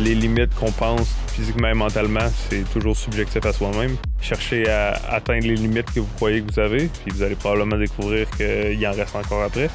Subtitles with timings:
[0.00, 3.96] Les limites qu'on pense physiquement et mentalement, c'est toujours subjectif à soi-même.
[4.20, 7.76] Cherchez à atteindre les limites que vous croyez que vous avez, puis vous allez probablement
[7.76, 9.68] découvrir qu'il en reste encore après.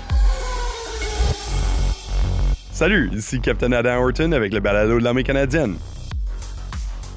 [2.72, 5.76] Salut, ici Captain Adam Horton avec le balado de l'armée canadienne.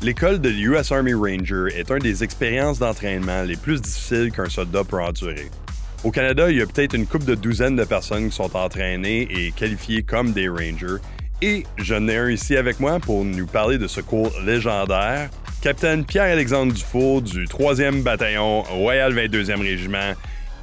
[0.02, 4.84] L'école de l'US Army Ranger est une des expériences d'entraînement les plus difficiles qu'un soldat
[4.84, 5.50] peut endurer.
[6.04, 9.22] Au Canada, il y a peut-être une couple de douzaines de personnes qui sont entraînées
[9.22, 11.02] et qualifiées comme des Rangers,
[11.42, 15.28] et j'en ai un ici avec moi pour nous parler de ce cours légendaire,
[15.60, 20.12] Capitaine Pierre-Alexandre Dufour du 3e bataillon Royal 22e Régiment.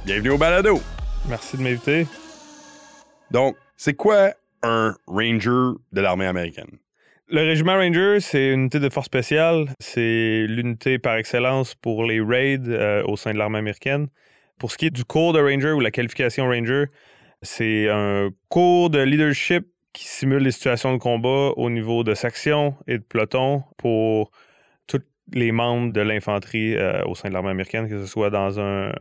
[0.06, 0.80] Bienvenue au balado.
[1.28, 2.06] Merci de m'inviter.
[3.30, 4.32] Donc, c'est quoi
[4.62, 6.78] un Ranger de l'armée américaine?
[7.28, 9.66] Le régiment Ranger, c'est une unité de force spéciale.
[9.80, 14.08] C'est l'unité par excellence pour les raids euh, au sein de l'armée américaine.
[14.58, 16.86] Pour ce qui est du cours de Ranger ou la qualification Ranger,
[17.42, 22.74] c'est un cours de leadership qui simule les situations de combat au niveau de section
[22.86, 24.30] et de peloton pour
[24.86, 28.60] tous les membres de l'infanterie euh, au sein de l'armée américaine, que ce soit dans
[28.60, 28.92] un,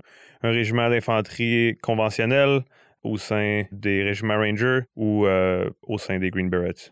[0.41, 2.61] régiment d'infanterie conventionnel,
[3.03, 6.91] au sein des régiments Rangers ou euh, au sein des Green Berets.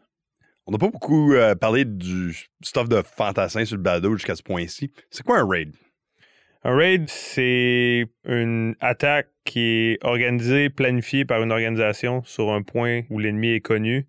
[0.65, 4.43] On n'a pas beaucoup euh, parlé du stuff de fantassin sur le balado jusqu'à ce
[4.43, 4.91] point-ci.
[5.09, 5.73] C'est quoi un raid?
[6.65, 13.01] Un raid, c'est une attaque qui est organisée, planifiée par une organisation sur un point
[13.09, 14.07] où l'ennemi est connu.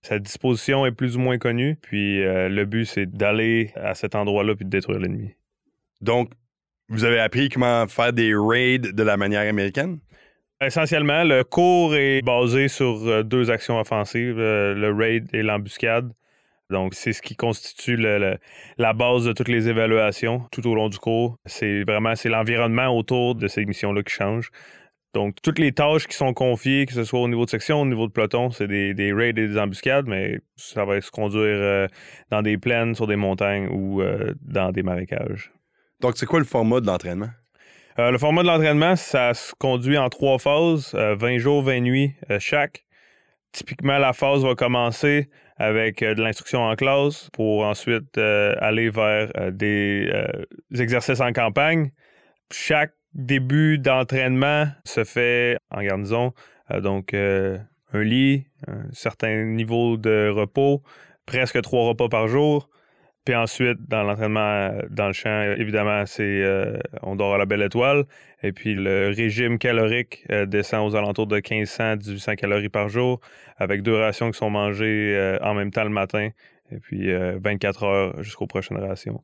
[0.00, 4.14] Sa disposition est plus ou moins connue, puis euh, le but, c'est d'aller à cet
[4.14, 5.34] endroit-là puis de détruire l'ennemi.
[6.00, 6.30] Donc,
[6.88, 9.98] vous avez appris comment faire des raids de la manière américaine?
[10.62, 16.10] Essentiellement, le cours est basé sur euh, deux actions offensives, euh, le raid et l'embuscade.
[16.70, 20.98] Donc, c'est ce qui constitue la base de toutes les évaluations tout au long du
[20.98, 21.36] cours.
[21.44, 24.50] C'est vraiment c'est l'environnement autour de ces missions-là qui change.
[25.12, 27.86] Donc, toutes les tâches qui sont confiées, que ce soit au niveau de section, au
[27.86, 31.86] niveau de peloton, c'est des, raids et des embuscades, mais ça va se conduire euh,
[32.30, 35.50] dans des plaines, sur des montagnes ou euh, dans des marécages.
[36.00, 37.30] Donc, c'est quoi le format de l'entraînement?
[37.98, 42.14] Euh, le format de l'entraînement, ça se conduit en trois phases, 20 jours, 20 nuits
[42.38, 42.84] chaque.
[43.50, 45.28] Typiquement, la phase va commencer
[45.60, 50.10] avec euh, de l'instruction en classe pour ensuite euh, aller vers euh, des
[50.80, 51.92] exercices en campagne.
[52.50, 56.32] Chaque début d'entraînement se fait en garnison,
[56.82, 57.58] donc un
[57.92, 60.82] lit, un certain niveau de repos,
[61.26, 62.68] presque trois repas par jour.
[63.24, 66.42] Puis ensuite, dans l'entraînement dans le champ, évidemment, c'est
[67.02, 68.04] on dort à la belle étoile.
[68.42, 73.20] Et puis le régime calorique descend aux alentours de 1500-1800 calories par jour
[73.60, 76.30] avec deux rations qui sont mangées euh, en même temps le matin
[76.72, 79.22] et puis 24 euh, heures jusqu'aux prochaines rations.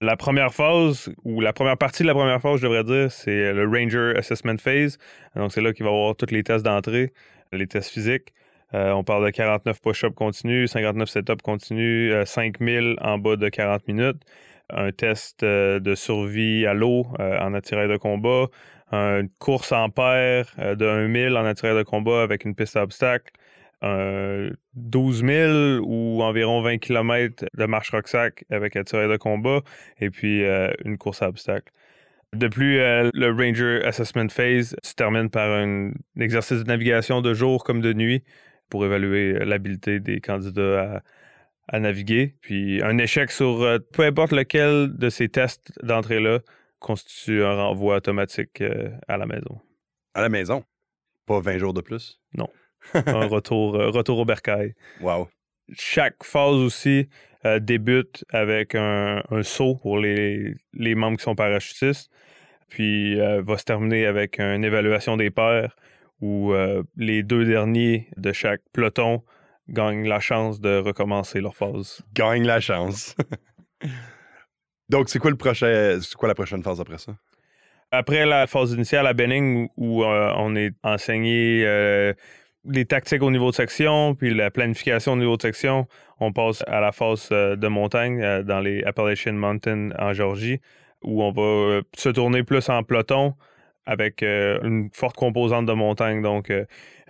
[0.00, 3.52] La première phase, ou la première partie de la première phase, je devrais dire, c'est
[3.52, 4.98] le Ranger Assessment Phase.
[5.36, 7.12] Donc, c'est là qu'il va y avoir tous les tests d'entrée,
[7.52, 8.32] les tests physiques.
[8.74, 13.86] Euh, on parle de 49 push-ups continus, 59 set-ups continus, 5000 en bas de 40
[13.88, 14.22] minutes,
[14.70, 18.46] un test de survie à l'eau en attirail de combat,
[18.92, 23.32] une course en paire de 1000 en attirail de combat avec une piste à obstacles,
[24.74, 29.60] 12 000 ou environ 20 km de marche rucksack avec tireur de combat
[30.00, 31.72] et puis euh, une course à obstacles.
[32.32, 37.34] De plus, euh, le Ranger Assessment Phase se termine par un exercice de navigation de
[37.34, 38.22] jour comme de nuit
[38.72, 41.02] pour évaluer l'habileté des candidats
[41.68, 42.34] à, naviguer.
[42.40, 46.40] Puis un échec sur euh, peu importe lequel de ces tests d'entrée-là
[46.80, 48.62] constitue un renvoi automatique
[49.06, 49.60] à la maison.
[50.14, 50.64] À la maison?
[51.26, 52.20] Pas 20 jours de plus?
[52.34, 52.48] Non
[52.94, 54.74] un retour, euh, retour au bercail.
[55.00, 55.28] Wow.
[55.74, 57.08] Chaque phase aussi
[57.44, 62.10] euh, débute avec un, saut pour les, membres qui sont parachutistes,
[62.68, 65.76] puis euh, va se terminer avec une évaluation des pairs
[66.22, 66.54] où
[66.96, 69.22] les deux derniers de chaque peloton
[69.68, 72.00] gagnent la chance de recommencer leur phase.
[72.14, 73.14] Gagnent la chance.
[74.88, 77.12] Donc, c'est quoi le prochain, c'est quoi la prochaine phase après ça?
[77.90, 81.66] Après la phase initiale à Benning où on est enseigné
[82.64, 85.86] les tactiques au niveau de section, puis la planification au niveau de section,
[86.20, 90.60] on passe à la phase euh, de montagne euh, dans les Appalachian Mountains en Georgie,
[91.02, 93.34] où on va euh, se tourner plus en peloton
[93.86, 96.52] avec une forte composante de montagne, donc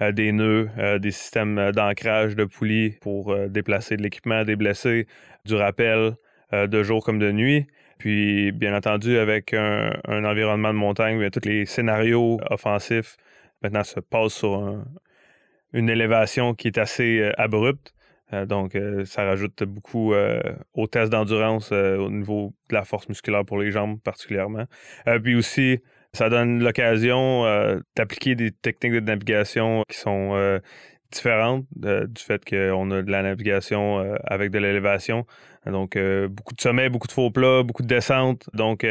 [0.00, 0.70] des nœuds,
[1.00, 5.06] des systèmes d'ancrage de poulies pour déplacer de l'équipement des blessés,
[5.44, 6.14] du rappel
[6.52, 7.66] de jour comme de nuit.
[7.98, 13.16] Puis, bien entendu, avec un, environnement de montagne, tous les scénarios offensifs
[13.62, 14.84] maintenant se passent sur un,
[15.72, 17.94] une élévation qui est assez euh, abrupte.
[18.32, 20.14] Euh, donc, euh, ça rajoute beaucoup
[20.74, 24.64] au test d'endurance au niveau de la force musculaire pour les jambes particulièrement.
[25.22, 25.80] puis aussi,
[26.14, 30.58] Ça donne l'occasion euh, d'appliquer des techniques de navigation qui sont euh,
[31.10, 35.26] différentes du fait qu'on a de la navigation avec de l'élévation.
[35.66, 35.98] Donc,
[36.30, 38.48] beaucoup de sommets, beaucoup de faux plats, beaucoup de descentes.
[38.54, 38.86] Donc,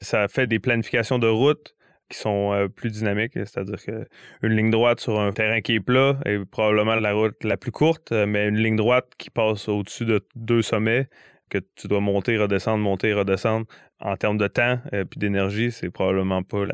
[0.00, 1.74] ça fait des planifications de route
[2.10, 6.18] qui sont euh, plus dynamiques, c'est-à-dire qu'une ligne droite sur un terrain qui est plat
[6.26, 10.04] est probablement la route la plus courte, euh, mais une ligne droite qui passe au-dessus
[10.04, 11.08] de deux sommets
[11.50, 13.66] que tu dois monter, redescendre, monter, redescendre
[14.00, 16.64] en termes de temps et euh, puis d'énergie, c'est probablement pas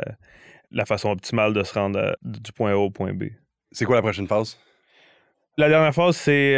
[0.71, 3.25] la, façon optimale de se rendre du point A au point B.
[3.73, 4.59] C'est quoi la prochaine phase?
[5.57, 6.57] La dernière phase, c'est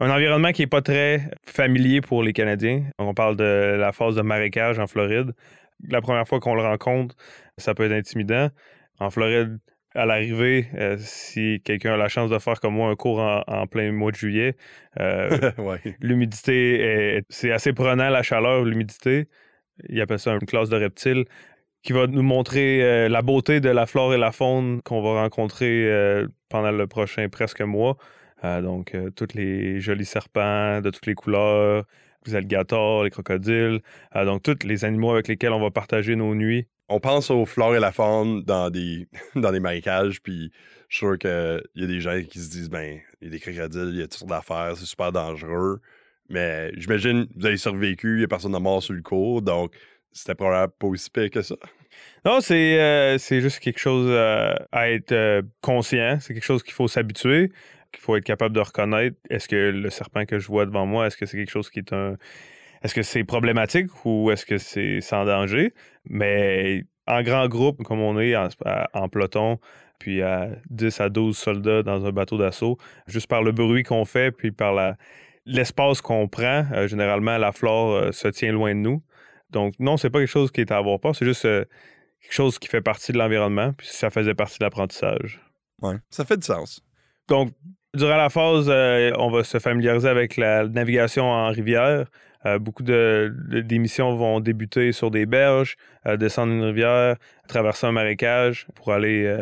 [0.00, 2.84] un environnement qui n'est pas très familier pour les Canadiens.
[2.98, 5.32] On parle de la phase de marécage en Floride
[5.86, 7.14] la première fois qu'on le rencontre,
[7.56, 8.50] ça peut être intimidant.
[8.98, 9.58] En Floride,
[9.94, 13.66] à l'arrivée, euh, si quelqu'un a la chance de faire comme moi un cours en,
[13.66, 14.56] plein mois de juillet,
[15.00, 15.52] euh,
[16.00, 19.28] l'humidité, c'est assez prenant, la chaleur, l'humidité.
[19.88, 21.24] Il appelle ça une classe de reptiles
[21.82, 25.22] qui va nous montrer euh, la beauté de la flore et la faune qu'on va
[25.22, 25.88] rencontrer
[26.48, 27.96] pendant le prochain presque mois.
[28.42, 31.84] donc, tous les jolis serpents de toutes les couleurs,
[32.26, 33.80] les alligators, les crocodiles,
[34.14, 36.66] donc tous les animaux avec lesquels on va partager nos nuits.
[36.88, 40.50] On pense aux flores et la faune dans des, dans des marécages, puis
[40.88, 43.30] je suis sûr qu'il y a des gens qui se disent, ben, il y a
[43.30, 45.80] des crocodiles, il y a toutes sortes d'affaires, c'est super dangereux.
[46.30, 49.74] Mais j'imagine, vous avez survécu, il n'y a personne de mort sur le cours, donc
[50.12, 51.56] c'était probablement pas aussi pire que ça.
[52.24, 56.18] Non, c'est euh, juste quelque chose euh, à être conscient.
[56.20, 57.50] C'est quelque chose qu'il faut s'habituer
[57.92, 61.06] qu'il faut être capable de reconnaître est-ce que le serpent que je vois devant moi,
[61.06, 62.16] est-ce que c'est quelque chose qui est un.
[62.82, 65.74] Est-ce que c'est problématique ou est-ce que c'est sans danger?
[66.08, 69.58] Mais en grand groupe, comme on est en, peloton,
[69.98, 74.04] puis à 10 à 12 soldats dans un bateau d'assaut, juste par le bruit qu'on
[74.04, 74.96] fait, puis par la,
[75.46, 79.02] l'espace qu'on prend, euh, généralement, la flore euh, se tient loin de nous.
[79.50, 81.64] Donc, non, c'est pas quelque chose qui est à avoir peur, c'est juste euh,
[82.20, 85.40] quelque chose qui fait partie de l'environnement, puis ça faisait partie de l'apprentissage.
[85.80, 86.84] Oui, ça fait du sens.
[87.26, 87.50] Donc,
[87.94, 88.68] Durant la phase,
[89.16, 92.04] on va se familiariser avec la navigation en rivière.
[92.46, 95.76] Euh, beaucoup de, d'émissions vont débuter sur des berges,
[96.06, 97.16] euh, descendre une rivière,
[97.48, 99.32] traverser un marécage pour aller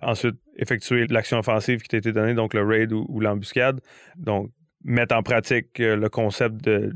[0.00, 3.80] ensuite effectuer l'action offensive qui t'a été donnée, donc le raid ou, l'embuscade.
[4.16, 4.50] Donc,
[4.84, 6.94] mettre en pratique le concept de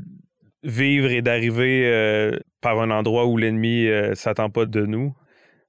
[0.63, 5.13] vivre et d'arriver par un endroit où l'ennemi ne s'attend pas de nous.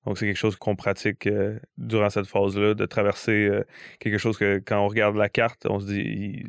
[0.07, 3.65] Donc, c'est quelque chose qu'on pratique euh, durant cette phase-là, de traverser euh,
[4.01, 6.45] quelque chose que quand on regarde la carte, on se dit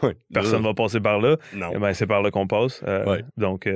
[0.32, 1.36] personne ne va passer par là.
[1.54, 1.72] Non.
[1.74, 2.82] Eh ben, c'est par là qu'on passe.
[2.86, 3.68] Euh, donc,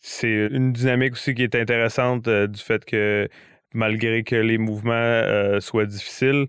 [0.00, 3.28] c'est une dynamique aussi qui est intéressante du fait que
[3.74, 6.46] malgré que les mouvements soient difficiles,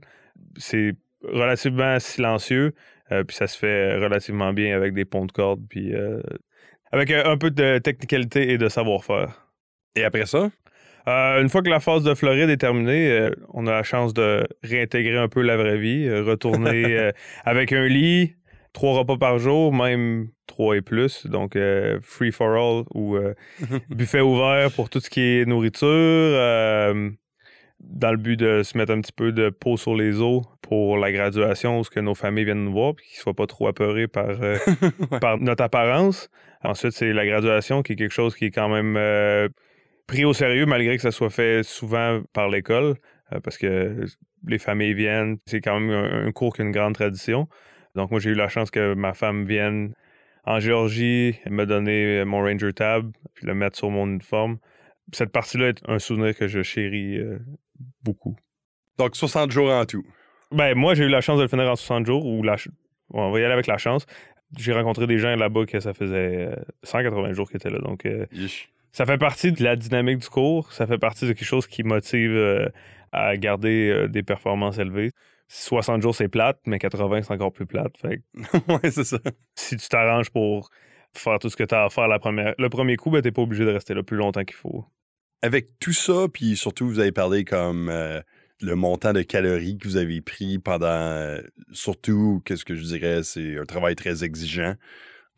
[0.57, 2.73] c'est relativement silencieux.
[3.09, 5.93] puis ça se fait relativement bien avec des ponts de corde, puis
[6.91, 9.47] avec un peu de technicalité et de savoir-faire.
[9.95, 10.51] Et après ça?
[11.07, 14.13] Euh, une fois que la phase de Floride est terminée, euh, on a la chance
[14.13, 17.11] de réintégrer un peu la vraie vie, euh, retourner
[17.45, 18.35] avec un lit,
[18.73, 21.57] trois repas par jour, même trois et plus, donc
[22.01, 23.17] free for all ou
[23.89, 25.87] buffet ouvert pour tout ce qui est nourriture,
[27.79, 30.97] dans le but de se mettre un petit peu de peau sur les os pour
[30.97, 34.07] la graduation, ce que nos familles viennent nous voir, puis qu'ils soient pas trop apeurés
[34.07, 34.35] par,
[35.21, 36.29] par notre apparence.
[36.63, 38.97] Ensuite, c'est la graduation qui est quelque chose qui est quand même
[40.07, 42.95] pris au sérieux malgré que ça soit fait souvent par l'école,
[43.33, 44.05] euh, parce que
[44.47, 47.47] les familles viennent, c'est quand même un, cours qui a une grande tradition.
[47.95, 49.93] Donc moi j'ai eu la chance que ma femme vienne
[50.45, 54.59] en Géorgie, me donner mon Ranger Tab, puis le mettre sur mon uniforme.
[55.11, 57.39] Cette partie-là est un souvenir que je chéris euh,
[58.03, 58.37] beaucoup.
[58.97, 60.05] Donc 60 jours en tout.
[60.51, 62.55] Ben moi j'ai eu la chance de le finir en 60 jours, ou la...
[63.09, 64.05] on va y aller avec la chance.
[64.57, 67.79] J'ai rencontré des gens là-bas que ça faisait 180 euh, jours qu'ils étaient là.
[67.79, 68.05] Donc,
[68.91, 70.71] ça fait partie de la dynamique du cours.
[70.73, 72.67] Ça fait partie de quelque chose qui motive euh,
[73.11, 75.11] à garder euh, des performances élevées.
[75.49, 77.93] 60 jours, c'est plate, mais 80, c'est encore plus plate.
[77.97, 78.21] Fait
[78.67, 79.19] ouais, c'est ça.
[79.55, 80.69] Si tu t'arranges pour
[81.13, 83.31] faire tout ce que tu as à faire la première, le premier coup, ben, t'es
[83.31, 84.85] pas obligé de rester là plus longtemps qu'il faut.
[85.41, 88.19] Avec tout ça, puis surtout, vous avez parlé comme euh,
[88.61, 91.37] le montant de calories que vous avez pris pendant,
[91.71, 94.73] surtout, qu'est-ce que je dirais, c'est un travail très exigeant.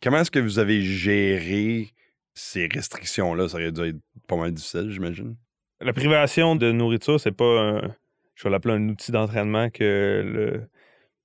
[0.02, 1.94] Comment est-ce que vous avez géré
[2.40, 5.36] ces restrictions-là, ça aurait dû être pas mal difficile, j'imagine.
[5.82, 7.96] La privation de nourriture, c'est pas un,
[8.36, 10.70] je vais l'appeler un outil d'entraînement que le,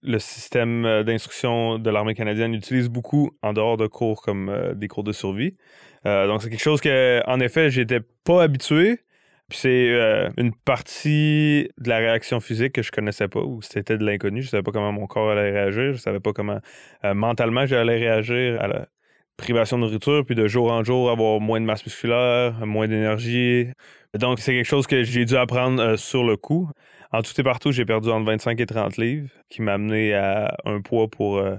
[0.03, 4.75] le système euh, d'instruction de l'armée canadienne utilise beaucoup en dehors de cours comme euh,
[4.75, 5.57] des cours de survie.
[6.07, 9.01] Euh, donc c'est quelque chose que, en effet, j'étais pas habitué.
[9.49, 14.05] Puis c'est une partie de la réaction physique que je connaissais pas, ou c'était de
[14.05, 14.41] l'inconnu.
[14.41, 15.93] Je savais pas comment mon corps allait réagir.
[15.93, 16.61] Je savais pas comment
[17.05, 18.89] mentalement j'allais réagir à la,
[19.37, 23.69] privation de nourriture, puis de jour en jour avoir moins de masse musculaire, moins d'énergie.
[24.15, 26.71] Donc, c'est quelque chose que j'ai dû apprendre euh, sur le coup.
[27.13, 30.57] En tout et partout, j'ai perdu entre 25 et 30 livres, qui m'a amené à
[30.65, 31.57] un poids pour euh,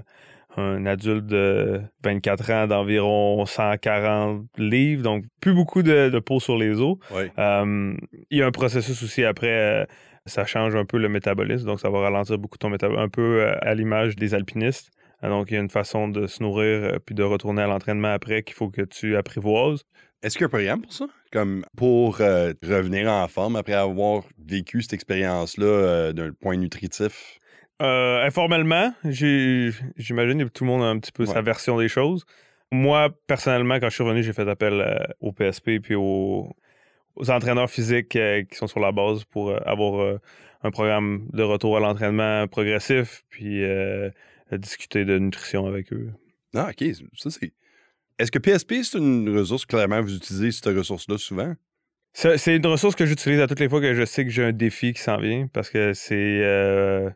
[0.56, 6.80] un adulte de 24 ans d'environ 140 livres, donc plus beaucoup de, peau sur les
[6.80, 6.96] os.
[7.38, 7.94] Euh,
[8.30, 9.86] il y a un processus aussi après,
[10.24, 13.46] ça change un peu le métabolisme, donc ça va ralentir beaucoup ton métabolisme, un peu
[13.60, 14.90] à l'image des alpinistes.
[15.28, 18.42] Donc, il y a une façon de se nourrir puis de retourner à l'entraînement après
[18.42, 19.84] qu'il faut que tu apprivoises.
[20.22, 21.06] Est-ce qu'il y a un programme pour ça?
[21.30, 27.38] Comme pour euh, revenir en forme après avoir vécu cette expérience-là euh, d'un point nutritif?
[27.82, 32.24] Euh, informellement, j'imagine que tout le monde a un petit peu sa version des choses.
[32.72, 36.56] Moi, personnellement, quand je suis revenu, j'ai fait appel au PSP puis aux,
[37.28, 38.18] entraîneurs physiques
[38.50, 40.18] qui sont sur la base pour avoir
[40.62, 43.62] un programme de retour à l'entraînement progressif puis
[44.52, 46.12] discuter de nutrition avec eux.
[46.54, 46.84] Ah, OK.
[47.16, 47.52] Ça, c'est
[48.18, 51.54] est-ce que PSP, c'est une ressource, clairement, vous utilisez cette ressource-là souvent?
[52.14, 54.52] C'est une ressource que j'utilise à toutes les fois que je sais que j'ai un
[54.52, 57.10] défi qui s'en vient parce que c'est euh,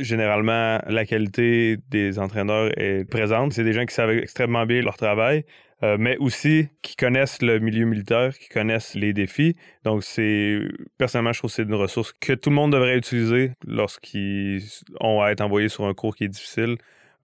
[0.00, 3.52] généralement la qualité des entraîneurs est présente.
[3.52, 5.44] C'est des gens qui savent extrêmement bien leur travail,
[5.82, 9.56] euh, mais aussi qui connaissent le milieu militaire, qui connaissent les défis.
[9.84, 10.58] Donc, c'est
[10.98, 14.62] personnellement, je trouve que c'est une ressource que tout le monde devrait utiliser lorsqu'ils
[15.00, 16.76] ont à être envoyés sur un cours qui est difficile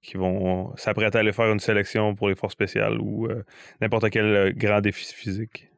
[0.07, 3.45] qui vont s'apprêter à aller faire une sélection pour les forces spéciales ou euh,
[3.81, 5.69] n'importe quel euh, grand défi physique.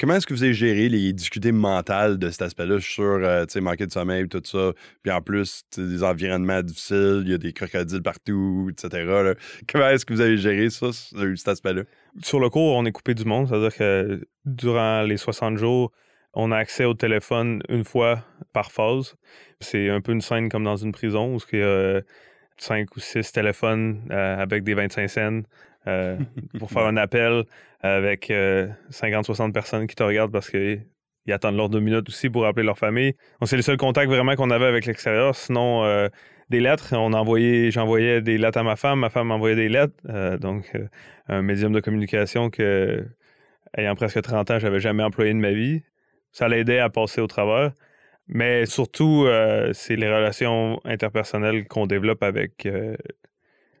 [0.00, 2.78] Comment est-ce que vous avez géré les difficultés mentales de cet aspect-là?
[2.78, 4.72] Je suis sûr, euh, tu sais, manquer de sommeil, tout ça?
[5.02, 9.34] Puis en plus, des environnements difficiles, il y a des crocodiles partout, etc.
[9.70, 11.82] Comment est-ce que vous avez géré ça, cet aspect-là?
[12.22, 13.48] Sur le cours, on est coupé du monde.
[13.48, 15.92] C'est-à-dire que durant les 60 jours,
[16.32, 19.16] on a accès au téléphone une fois par phase.
[19.60, 22.00] C'est un peu une scène comme dans une prison où il y a
[22.56, 25.42] cinq ou six téléphones euh, avec des 25 cents
[25.86, 26.18] euh,
[26.58, 27.44] pour faire un appel
[27.80, 30.82] avec 50-60 euh, personnes qui te regardent parce qu'ils
[31.30, 33.14] attendent leurs deux minutes aussi pour appeler leur famille.
[33.44, 35.34] C'est le seul contact vraiment qu'on avait avec l'extérieur.
[35.34, 36.08] Sinon,
[36.50, 36.94] des lettres,
[37.70, 39.94] j'envoyais des lettres à ma femme, ma femme m'envoyait des lettres.
[40.38, 40.72] donc,
[41.28, 43.06] un médium de communication que,
[43.76, 45.82] ayant presque 30 ans, j'avais jamais employé de ma vie.
[46.32, 47.72] Ça l'aidait à passer au travers.
[48.32, 52.96] Mais surtout, euh, c'est les relations interpersonnelles qu'on développe avec euh,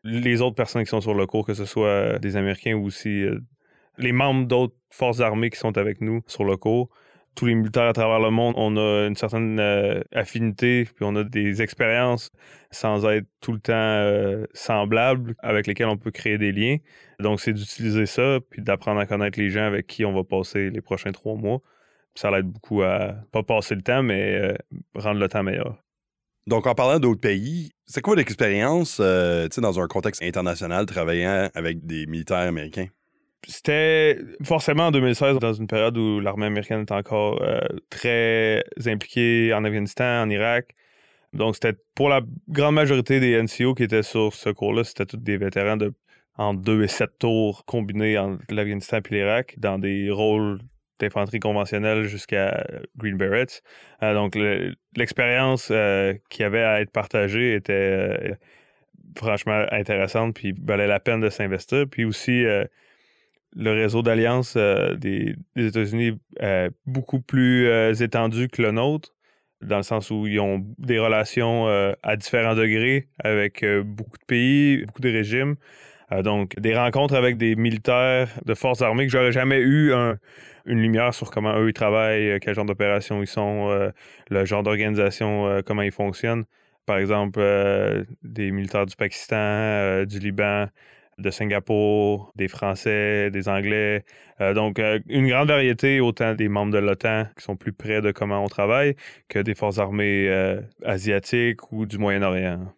[0.04, 3.22] les autres personnes qui sont sur le cours, que ce soit des Américains ou aussi
[3.22, 3.38] euh,
[3.98, 6.88] les membres d'autres forces armées qui sont avec nous sur le cours.
[7.34, 9.60] Tous les militaires à travers le monde, on a une certaine
[10.12, 12.32] affinité, puis on a des expériences
[12.72, 16.78] sans être tout le temps semblables avec lesquelles on peut créer des liens.
[17.20, 20.70] Donc, c'est d'utiliser ça, puis d'apprendre à connaître les gens avec qui on va passer
[20.70, 21.60] les prochains trois mois
[22.14, 24.54] ça l'aide beaucoup à pas passer le temps, mais euh,
[24.94, 25.82] rendre le temps meilleur.
[26.46, 31.84] Donc, en parlant d'autres pays, c'est quoi l'expérience euh, dans un contexte international travaillant avec
[31.86, 32.88] des militaires américains?
[33.46, 39.52] C'était forcément en 2016, dans une période où l'armée américaine était encore euh, très impliquée
[39.54, 40.74] en Afghanistan, en Irak.
[41.32, 45.16] Donc, c'était pour la grande majorité des NCO qui étaient sur ce cours-là, c'était tous
[45.16, 45.92] des vétérans de
[46.36, 50.60] en deux et sept tours combinés entre l'Afghanistan et l'Irak dans des rôles
[51.00, 52.64] d'infanterie conventionnelle jusqu'à
[52.96, 53.62] Green Berets.
[54.02, 54.36] Euh, donc,
[54.96, 58.34] l'expérience euh, qui avait à être partagée était euh,
[59.16, 61.86] franchement intéressante, puis valait la peine de s'investir.
[61.90, 66.20] Puis aussi, le réseau d'alliance des, États-Unis
[66.86, 67.68] beaucoup plus
[68.00, 69.12] étendu que le nôtre,
[69.62, 71.66] dans le sens où ils ont des relations
[72.04, 75.56] à différents degrés avec beaucoup de pays, beaucoup de régimes.
[76.22, 80.18] Donc, des rencontres avec des militaires de forces armées que j'aurais jamais eu un,
[80.66, 83.90] une lumière sur comment eux ils travaillent, euh, quel genre d'opération ils sont, euh,
[84.30, 86.44] le genre d'organisation, euh, comment ils fonctionnent.
[86.86, 87.40] Par exemple,
[88.24, 90.66] des militaires du Pakistan, du Liban,
[91.18, 94.04] de Singapour, des Français, des Anglais.
[94.54, 98.42] donc, une grande variété, autant des membres de l'OTAN qui sont plus près de comment
[98.42, 98.96] on travaille
[99.28, 100.28] que des forces armées
[100.84, 102.72] asiatiques ou du Moyen-Orient.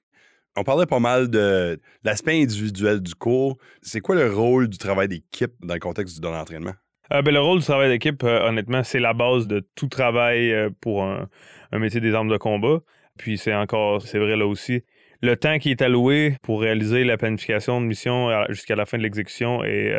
[0.56, 3.56] On parlait pas mal de l'aspect individuel du cours.
[3.80, 6.74] C'est quoi le rôle du travail d'équipe dans le contexte de l'entraînement?
[7.12, 10.52] Euh, ben, le rôle du travail d'équipe, euh, honnêtement, c'est la base de tout travail
[10.52, 11.28] euh, pour un,
[11.72, 12.80] métier des armes de combat.
[13.18, 14.82] Puis c'est encore, c'est vrai là aussi.
[15.22, 19.04] Le temps qui est alloué pour réaliser la planification de mission jusqu'à la fin de
[19.04, 19.94] l'exécution est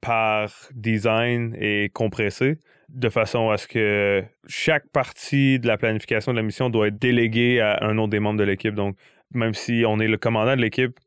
[0.00, 6.36] par design et compressé de façon à ce que chaque partie de la planification de
[6.36, 8.74] la mission doit être déléguée à un autre des membres de l'équipe.
[8.74, 8.96] Donc,
[9.32, 10.98] même si on est le commandant de l'équipe,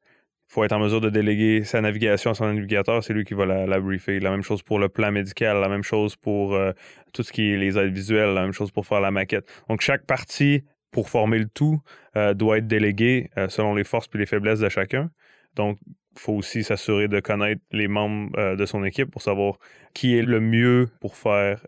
[0.53, 3.45] faut être en mesure de déléguer sa navigation à son navigateur, c'est lui qui va
[3.45, 4.19] la, briefer.
[4.19, 6.71] La même chose pour le plan médical, la même chose pour euh,
[7.11, 9.49] tout ce qui est les aides visuelles, la même chose pour faire la maquette.
[9.67, 11.81] Donc chaque partie pour former le tout
[12.15, 15.09] euh, doit être déléguée euh, selon les forces et les faiblesses de chacun.
[15.55, 15.79] Donc
[16.15, 19.55] faut aussi s'assurer de connaître les membres de son équipe pour savoir
[19.95, 21.65] qui est le mieux pour faire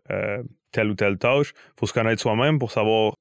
[0.72, 1.54] telle ou telle tâche.
[1.56, 3.15] Il faut se connaître soi-même pour savoir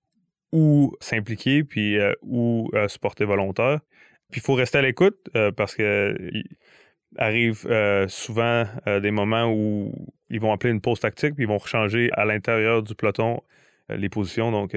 [0.54, 3.80] où s'impliquer puis euh, où se porter volontaire.
[4.30, 6.16] Puis il faut rester à l'écoute parce que
[7.18, 7.68] arrive
[8.08, 9.92] souvent des moments où
[10.30, 13.42] ils vont appeler une pause tactique puis ils vont changer à l'intérieur du peloton
[13.90, 14.50] les positions.
[14.50, 14.74] Donc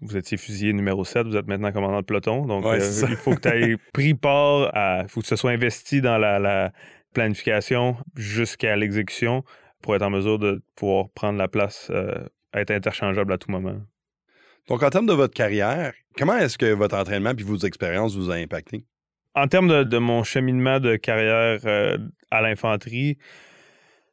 [0.00, 2.44] vous étiez fusilier numéro 7, vous êtes maintenant commandant de peloton.
[2.46, 5.02] Donc, euh, il faut que tu aies pris part à.
[5.02, 6.72] Il faut que ce soit investi dans la,
[7.12, 9.42] planification jusqu'à l'exécution
[9.80, 13.76] pour être en mesure de pouvoir prendre la place, euh, être interchangeable à tout moment.
[14.68, 18.30] Donc, en termes de votre carrière, comment est-ce que votre entraînement et vos expériences vous
[18.30, 18.84] ont impacté?
[19.34, 21.98] En termes de, mon cheminement de carrière euh,
[22.30, 23.18] à l'infanterie,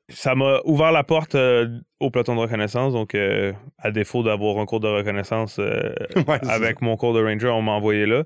[0.09, 2.93] ça m'a ouvert la porte euh, au peloton de reconnaissance.
[2.93, 5.59] Donc, euh, à défaut d'avoir un cours de reconnaissance
[6.27, 8.23] avec mon cours de Ranger, on m'a envoyé là.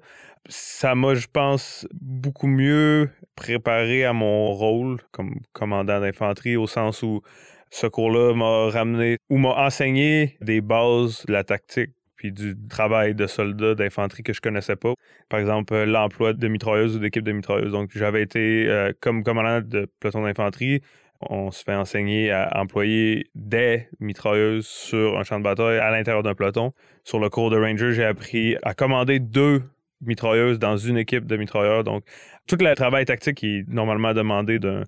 [0.49, 7.03] Ça m'a, je pense, beaucoup mieux préparé à mon rôle comme commandant d'infanterie, au sens
[7.03, 7.21] où
[7.69, 13.15] ce cours-là m'a ramené ou m'a enseigné des bases de la tactique puis du travail
[13.15, 14.93] de soldat d'infanterie que je connaissais pas.
[15.29, 17.71] Par exemple, l'emploi de mitrailleuses ou d'équipe de mitrailleuses.
[17.71, 20.81] Donc, j'avais été comme commandant de peloton d'infanterie
[21.21, 26.23] on se fait enseigner à employer des mitrailleuses sur un champ de bataille à l'intérieur
[26.23, 26.73] d'un peloton.
[27.03, 29.63] Sur le cours de Ranger, j'ai appris à commander deux
[30.01, 31.83] mitrailleuses dans une équipe de mitrailleurs.
[31.83, 32.03] Donc,
[32.47, 34.83] tout le travail tactique qui est normalement demandé d'un,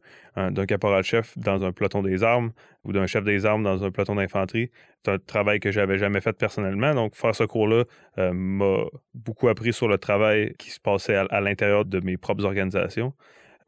[0.65, 2.51] caporal-chef dans un peloton des armes
[2.85, 4.71] ou d'un chef des armes dans un peloton d'infanterie,
[5.03, 6.93] c'est un travail que j'avais jamais fait personnellement.
[6.93, 7.83] Donc, faire ce cours-là
[8.17, 12.45] euh, m'a beaucoup appris sur le travail qui se passait à l'intérieur de mes propres
[12.45, 13.13] organisations.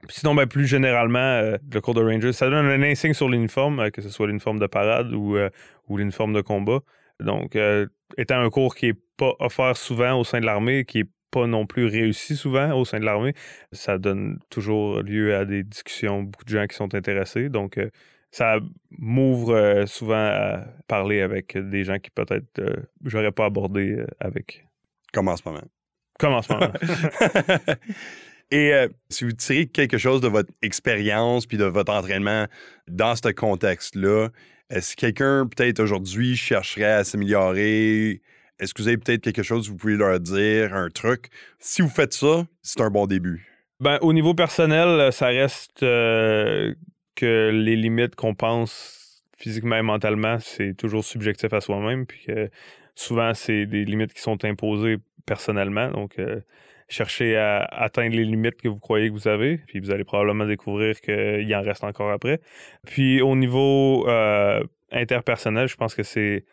[0.09, 3.79] Sinon, ben, plus généralement, euh, le cours de Rangers, ça donne un insigne sur l'uniforme,
[3.79, 5.37] euh, que ce soit l'uniforme de parade ou,
[5.87, 6.79] ou l'uniforme de combat.
[7.19, 7.55] Donc,
[8.17, 11.47] étant un cours qui n'est pas offert souvent au sein de l'armée, qui n'est pas
[11.47, 13.33] non plus réussi souvent au sein de l'armée,
[13.71, 17.49] ça donne toujours lieu à des discussions, beaucoup de gens qui sont intéressés.
[17.49, 17.79] Donc,
[18.31, 18.59] ça
[18.91, 22.61] m'ouvre souvent à parler avec des gens qui peut-être
[23.03, 24.65] j'aurais pas abordé avec.
[25.13, 25.63] Comme en ce moment.
[26.19, 26.71] Comme en ce moment.
[28.51, 32.47] Et euh, si vous tirez quelque chose de votre expérience puis de votre entraînement
[32.87, 34.27] dans ce contexte-là,
[34.69, 38.21] est-ce que quelqu'un, peut-être aujourd'hui, chercherait à s'améliorer?
[38.61, 41.29] Est-ce que vous avez peut-être quelque chose que vous pouvez leur dire, un truc?
[41.57, 43.47] Si vous faites ça, c'est un bon début.
[43.79, 46.75] Ben, au niveau personnel, ça reste euh,
[47.15, 52.05] que les limites qu'on pense physiquement et mentalement, c'est toujours subjectif à soi-même.
[52.05, 52.51] Puis que
[52.93, 55.89] souvent, c'est des limites qui sont imposées personnellement.
[55.89, 56.41] Donc, euh,
[56.87, 60.45] chercher à atteindre les limites que vous croyez que vous avez, puis vous allez probablement
[60.45, 62.41] découvrir qu'il en reste encore après.
[62.85, 66.45] Puis au niveau euh, interpersonnel, je pense que c'est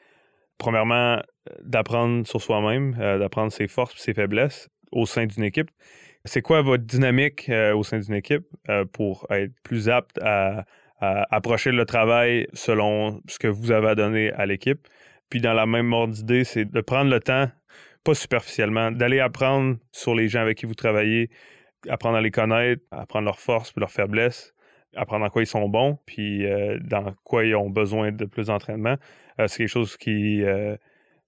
[0.59, 1.21] premièrement
[1.63, 5.71] d'apprendre sur soi-même, euh, d'apprendre ses forces et ses faiblesses au sein d'une équipe.
[6.25, 8.45] C'est quoi votre dynamique euh, au sein d'une équipe
[8.93, 10.65] pour être plus apte à,
[11.01, 14.87] à, approcher le travail selon ce que vous avez à donner à l'équipe?
[15.31, 17.49] Puis dans la même ordre d'idée, c'est de prendre le temps
[18.05, 21.31] pas superficiellement, d'aller apprendre sur les gens avec qui vous travaillez,
[21.89, 24.55] apprendre à les connaître, apprendre leurs forces et leurs faiblesses,
[24.95, 28.47] apprendre en quoi ils sont bons, puis euh, dans quoi ils ont besoin de plus
[28.47, 28.97] d'entraînement.
[29.41, 30.77] Euh, c'est quelque chose qui euh,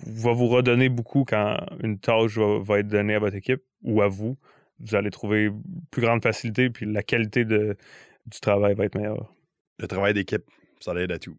[0.07, 4.09] va vous redonner beaucoup quand une tâche va, être donnée à votre équipe ou à
[4.09, 4.37] vous.
[4.81, 5.51] Vous allez trouver
[5.91, 7.77] plus grande facilité, puis la qualité de,
[8.27, 9.35] du travail va être meilleure.
[9.79, 10.45] Le travail d'équipe,
[10.81, 11.37] ça aide à tout.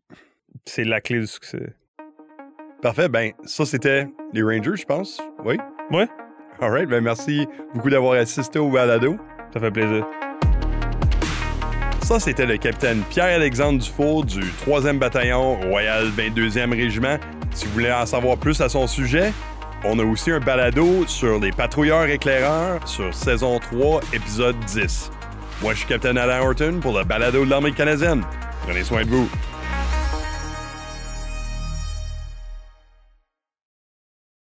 [0.66, 1.74] C'est la clé du succès.
[2.82, 3.10] Parfait.
[3.10, 5.22] Ben, ça, c'était les Rangers, je pense.
[5.46, 5.58] Oui?
[5.92, 6.04] Oui.
[6.60, 6.90] All right.
[6.90, 9.18] Ben, merci beaucoup d'avoir assisté au balado.
[9.54, 10.06] Ça fait plaisir.
[12.12, 17.18] Ça, c'était le capitaine Pierre-Alexandre Dufour du 3e bataillon Royal 22e Régiment.
[17.54, 19.32] Si vous voulez en savoir plus à son sujet,
[19.86, 25.10] on a aussi un balado sur les patrouilleurs éclaireurs sur saison 3, épisode 10.
[25.62, 28.24] Moi, je suis capitaine Alain Horton pour le balado de l'armée canadienne.
[28.64, 29.30] Prenez soin de vous.